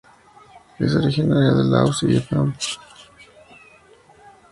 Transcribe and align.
Es 0.79 0.95
originaria 0.95 1.51
de 1.51 1.63
Laos 1.63 2.01
y 2.01 2.07
Vietnam. 2.07 2.55